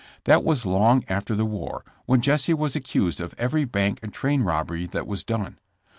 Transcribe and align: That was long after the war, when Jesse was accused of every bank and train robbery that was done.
That 0.23 0.43
was 0.43 0.65
long 0.65 1.03
after 1.09 1.35
the 1.35 1.45
war, 1.45 1.85
when 2.07 2.21
Jesse 2.23 2.55
was 2.55 2.75
accused 2.75 3.21
of 3.21 3.35
every 3.37 3.65
bank 3.65 3.99
and 4.01 4.11
train 4.11 4.41
robbery 4.41 4.87
that 4.87 5.05
was 5.05 5.23
done. 5.23 5.59